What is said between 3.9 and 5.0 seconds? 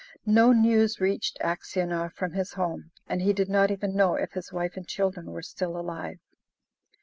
know if his wife and